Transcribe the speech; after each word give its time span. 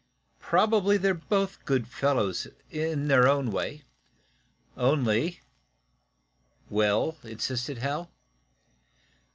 Probably 0.39 0.97
they're 0.97 1.13
both 1.13 1.63
good 1.63 1.87
fellows, 1.87 2.47
in 2.71 3.07
their 3.07 3.27
own 3.27 3.51
way. 3.51 3.83
Only" 4.75 5.41
"Well?" 6.71 7.17
insisted 7.23 7.77
Hal. 7.77 8.09